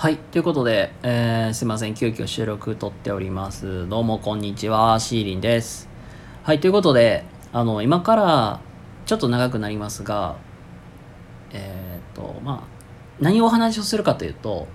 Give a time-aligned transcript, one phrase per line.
[0.00, 0.16] はい。
[0.16, 1.94] ということで、えー、すいません。
[1.94, 3.88] 急遽収録撮っております。
[3.88, 5.00] どうも、こんにちは。
[5.00, 5.88] シーリンです。
[6.44, 6.60] はい。
[6.60, 8.60] ということで、あの、今から、
[9.06, 10.36] ちょっと長くなりますが、
[11.50, 12.68] えーっと、まあ、
[13.18, 14.68] 何をお話をするかというと、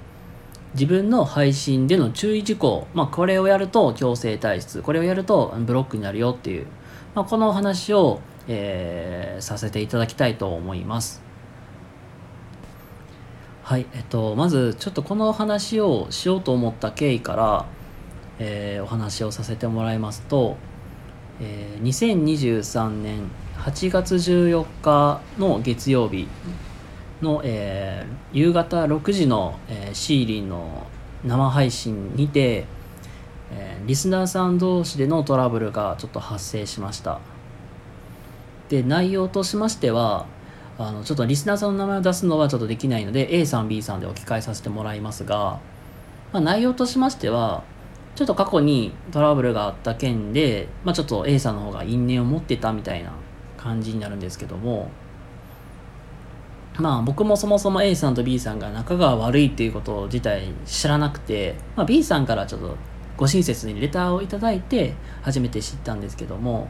[0.73, 6.68] 自分の配信での注意事項、まあ、これをやると強制体質、これをやるとブロックになるよっていう、
[7.16, 8.20] まあ、このお話を、
[8.50, 11.32] えーさせていただきたいと思います。
[13.64, 17.65] はい、えっと、まずちょっとこのお話をしようと思った経緯から、
[18.38, 20.57] えーお話をさせてもらいますと、
[21.39, 23.21] えー2023年
[23.60, 26.28] 8月14日の月曜日
[27.21, 30.86] の、えー夕方6時の、えーシーリンの
[31.24, 32.66] 生配信にて、
[33.50, 37.22] えーリスナーさん同士でのトラブルがちょっと発生しました。
[38.67, 40.25] で内容としましては
[40.77, 45.59] あのちょっとリスナーさんの名前を出すのはちょっとできないので A さん B さんで置き換えさせてもらいますが、
[46.31, 47.63] まあ、内容としましては
[48.15, 53.13] ちょっと過去にトラブルがあった件で、まあ、ちょっと A さんの方が因縁を持ってたみたいな
[53.57, 54.89] 感じになるんですけども
[56.80, 62.75] まあ僕もそもそも A さんと B さんが仲が悪いっていうこと自体知らなくて、まあ、B さんからちょっと
[63.15, 66.67] ご親切にレターをいただいて初めて知ったんですけども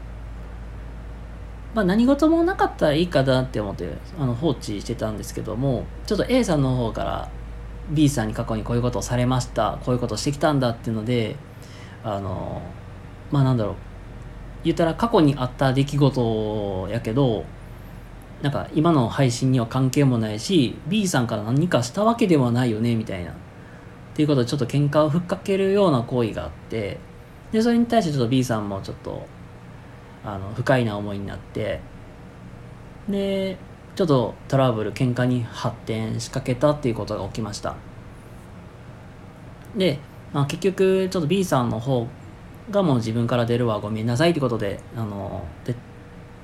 [1.74, 7.30] まあ、何事もなかったらいいかなって思ってあの放置してたんですけどもちょっと A さんの方から
[7.90, 11.36] B さんに過去にこういうことをされましたこういうことをしてきたんだっていうので
[12.04, 12.62] あの
[13.30, 13.74] まあなんだろう
[14.62, 17.44] 言ったら過去にあった出来事やけど
[18.40, 23.32] なんか今の配信には関係もないし B さんから何かしたわけではないよねみたいな。
[23.32, 23.34] っ
[24.16, 26.98] ていうことでちょっと喧嘩をふっかけるような行為があって
[27.50, 29.26] でそれに対してちょっと B さんもちょっと
[30.24, 31.80] あの不快な思いになって
[33.08, 33.56] で
[33.94, 37.76] ちょっとトラブル喧嘩に発展しかけたっていうことが起きました。
[39.76, 39.98] で、
[40.32, 42.06] まあ、結局ちょっと B さんの方
[42.70, 45.74] がもう自分から出るわごめんなさいってことであので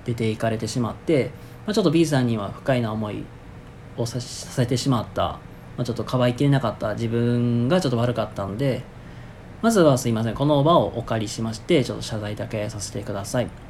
[0.05, 1.31] 出ていかれてしまって、
[1.67, 3.25] まあ、ちょっと B さんには不快な思い
[3.97, 5.41] をさせてしまった、ま
[5.79, 6.95] あ、ちょっとかばいきれなかった。
[6.95, 8.83] 自分がちょっと悪かったので
[9.63, 13.70] まずはすいませんこの場をお借りしましてちょっと謝罪だけさせてください。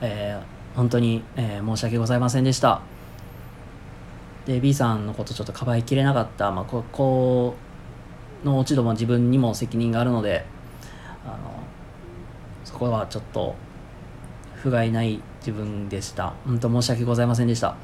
[0.00, 2.82] えー本当に、えー申し訳ございませんでした。
[4.46, 7.56] で B さんのことちょっとかばいきれなかった、まあ、ここ
[8.44, 10.44] の落ち度も自分にも責任があるので
[11.24, 11.36] あの
[12.64, 13.56] そこはちょっと
[14.54, 16.34] 不甲斐ない自分でした。
[16.44, 17.76] 本当申し訳ございませんでした。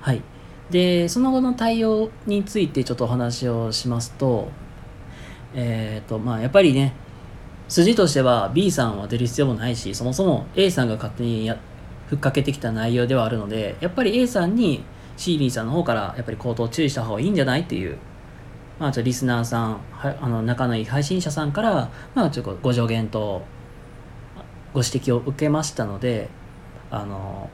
[0.00, 0.22] はい。
[0.70, 4.48] でその後の対応についてちょっとお話をしますと
[5.54, 6.94] えっ、とまあやっぱりね
[7.68, 11.56] 筋としては B さんは出る必要もないしそもそも A さんが勝手にや
[12.08, 14.84] ふっかけてきた内容ではあるのでやっぱり A さんに
[15.16, 17.96] シーリーさんの方からやっぱり口頭注意した方がいいんじゃないっていう
[18.78, 23.42] まあちょリスナーさんはあの仲のいい配信者さんからまあちょっとご助言と
[24.72, 26.28] ご指摘を受けましたので
[26.90, 27.48] あの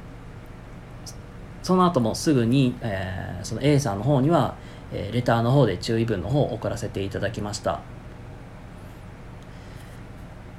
[1.62, 4.54] その後もすぐに、えーその A さんの方には、
[4.92, 7.80] えーレターの方で注意文の方を送らせていただきました。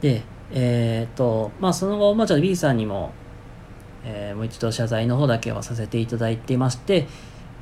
[0.01, 3.11] で、えーっと、まあ、その後、まあ、ちょっと B さんにも、
[4.03, 7.07] えーもう一度謝罪の方だけはさせていただいていまして、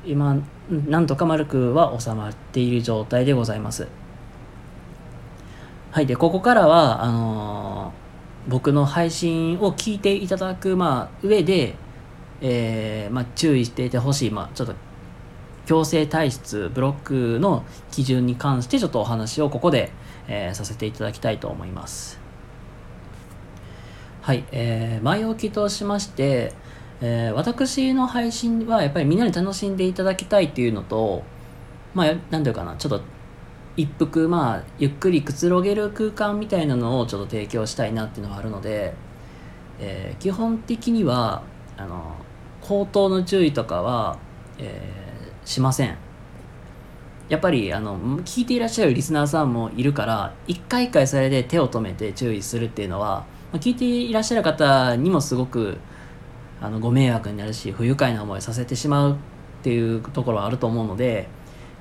[0.04, 0.36] 今、
[0.70, 3.86] なんとか丸くは収まっている状態でございます。
[5.90, 8.00] はい、で、ここからは、あのー
[8.48, 11.74] 僕の配信を聞いていただく、まあ、上で、
[12.40, 14.74] えーまあ、注意していてほしい、まあ、ちょっと、
[15.66, 16.92] 強制体質、ブロッ
[17.34, 19.92] クの基準に関して、ちょっとお話をここで、
[20.26, 22.29] えーさせていただきたいと思います。
[24.22, 26.52] はい、えー前置きとしまして、
[27.00, 31.22] えー私の配信はやっぱりみんなに楽しんでいただきたいっていうのと、
[31.94, 33.02] まあ、なんていうかな、ちょっと
[33.76, 38.94] 一服、まあ、ゆっくりくつろげる空間みたいなのをちょっと提供したいなっていうのがあるので、
[39.78, 41.42] えー基本的には、
[41.78, 42.14] あの、
[42.60, 44.18] 口頭の注意とかは、
[44.58, 45.96] えーしません。
[47.30, 55.78] やっぱりあの聞いていらっしゃるリスナーさんもいるから一回一回それで手を止めて注意するっていうのはまあ聞いていらっしゃる方にもすごく
[56.60, 59.16] あのご迷惑になるし不愉快な思いさせてしまうっ
[59.62, 61.28] ていうところはあると思うので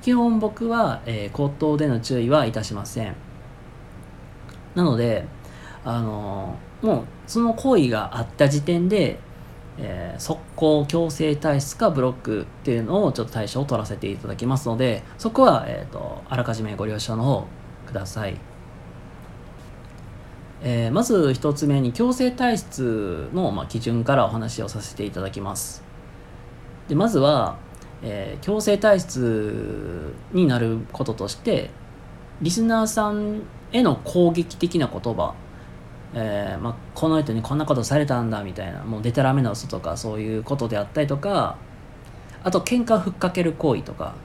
[0.02, 3.16] 基本僕は、えー口頭での注意はいたしません。
[4.76, 5.26] なので
[5.84, 9.20] あのもうその行為があった時点で、
[9.78, 17.48] えー速攻強制退出かブロックっていうのをちょっと対処を取らせていただきますのでそこは、えー、とあらかじめご了承の方
[17.88, 18.49] ください。
[20.62, 25.84] えーまず一つ目に強制体質の、まあ、基準からお話をさせていただきます。
[26.90, 27.58] でまずは、
[28.02, 31.70] えー、強制体質になることとして
[32.42, 35.36] リスナーさんへの攻撃的な言葉、
[36.14, 41.58] えーまあ、この人にこんなことされたんだみたいなもうデタラメな嘘とかそういうことであったりとか
[42.44, 44.16] あと喧嘩ふっかける行為とか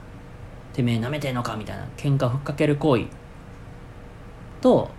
[0.73, 3.05] てめえなめてんのかみたいな喧嘩ふっかける行為
[4.61, 4.89] と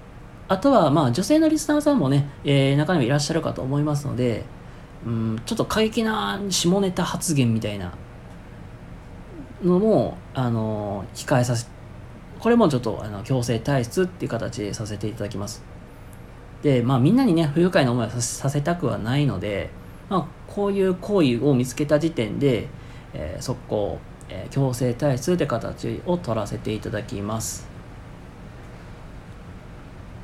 [0.49, 4.45] あとはまあ女性のリスナーさんもね、えー、中にはいらっしゃるかと思いますので
[5.05, 7.93] うんちょっと過激な下ネタ発言みたいな
[9.63, 11.67] のも、あの控えさせ
[12.39, 15.63] これもちょっとあの強制体質っていう形でさせていただきます。
[16.63, 19.71] でまあみんなにね不愉快な思いをさせたくはないので、
[20.09, 22.69] まあ、こういう行為を見つけた時点で、
[23.15, 23.99] えー、速攻、
[24.29, 27.76] えー、強制体質って形を取らせていただきます。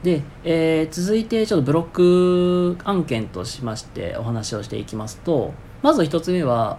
[0.02, 6.78] で、えー、続いてちょっとブロック案件としましてお話をしていきますとまず1つ目は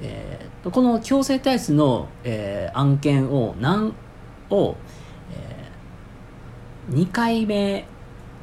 [0.00, 3.94] えー、この強制体質の、えー、案件を何
[4.50, 4.76] を、
[5.32, 7.86] えー、2回目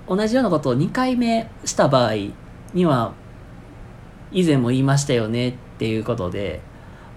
[0.08, 2.14] 同じようなことを2回目した場合
[2.74, 3.14] には
[4.32, 6.62] 以前も言いましたよねっていうことで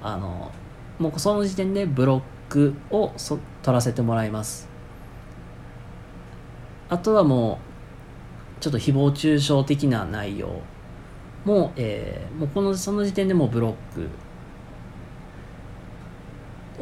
[0.03, 0.53] あの
[0.99, 4.76] もうその時点でブロックをそ取らせてもらいます。
[6.89, 7.59] あとはも
[8.59, 10.61] うちょっと誹謗中傷的な内容
[11.45, 14.09] も,、えー、もうこのその時点でもうブロック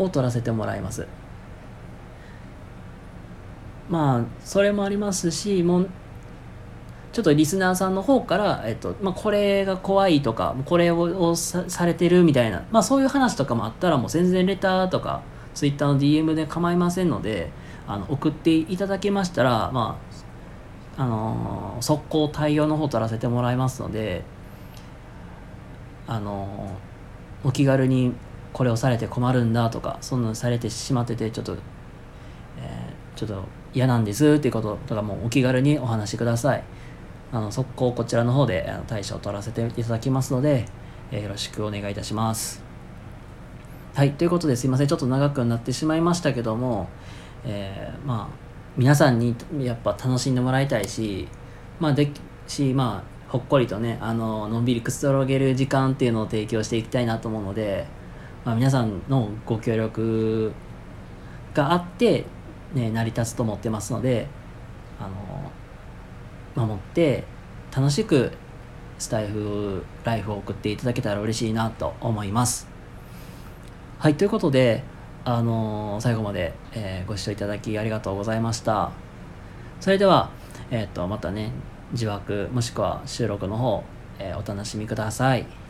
[0.03, 1.07] を取らせてもらいます。
[3.89, 5.91] まあそれもありますしもう
[7.13, 15.23] ちょっとリスナーさんの方から、えっとまあ、これが怖いとかこれをさされてるみたいな、まあ、そういう話とかもあったらもう全然レターとか
[15.55, 17.53] ツイッターの DM で構いませんので
[17.87, 19.99] あの送っていただけましたら、ま
[20.97, 24.23] ああのー、速攻対応の方取らせてもらいますので、
[26.07, 28.15] あのー、お気軽に
[28.53, 33.45] これをされて困るんだとかそんなのされてしまっててちょっと、えー、ちょっと
[33.75, 36.65] 嫌なんですっていうこととかもお気軽にお話しください。
[37.33, 40.67] あの速攻こちらの方で対処を取らせていただきますので、
[41.11, 42.63] え、よろしくお願いいたします。
[43.95, 44.87] はいということですいません。
[44.87, 46.89] ちょっと長くなってしまいましたけども、
[47.45, 48.37] えー、まあ
[48.77, 51.29] 皆さんにやっぱ楽しんでもらいたいし
[51.79, 52.11] まあで
[52.47, 57.87] しまあほっこりとねあののんびりくつろげる時間っていうのを提供していきたいなと思うので
[58.45, 60.53] まあ、皆さんのご協力
[61.55, 62.27] があって、
[62.75, 64.29] ね、成り立つと思ってますので
[65.01, 65.09] あ
[66.59, 67.25] の守って
[67.75, 68.33] 楽しく
[68.99, 72.69] スタイフライフを送っていただけたら嬉しいなと思います。
[73.99, 74.85] はい、ということで、
[75.27, 78.93] あのー、最後まで、えー、ご視聴いただきありがとうございました。
[79.81, 80.31] それでは、
[80.71, 81.51] えっ、と、またね、
[81.95, 83.85] 字枠もしくは収録の方、
[84.19, 85.64] えお楽しみください。